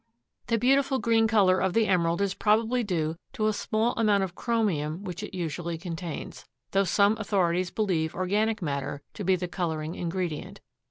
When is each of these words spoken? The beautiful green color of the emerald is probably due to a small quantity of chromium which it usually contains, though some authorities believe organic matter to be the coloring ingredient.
The 0.47 0.57
beautiful 0.57 0.97
green 0.97 1.27
color 1.27 1.59
of 1.59 1.73
the 1.73 1.85
emerald 1.85 2.21
is 2.21 2.33
probably 2.33 2.83
due 2.83 3.17
to 3.33 3.45
a 3.45 3.53
small 3.53 3.93
quantity 3.93 4.23
of 4.23 4.33
chromium 4.33 5.03
which 5.03 5.21
it 5.21 5.37
usually 5.37 5.77
contains, 5.77 6.43
though 6.71 6.85
some 6.85 7.19
authorities 7.19 7.69
believe 7.69 8.15
organic 8.15 8.63
matter 8.63 9.03
to 9.13 9.23
be 9.23 9.35
the 9.35 9.47
coloring 9.47 9.93
ingredient. 9.93 10.59